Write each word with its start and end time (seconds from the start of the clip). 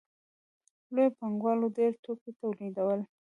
لویو 0.93 1.15
پانګوالو 1.19 1.67
ډېر 1.77 1.91
توکي 2.03 2.31
تولیدول 2.39 2.99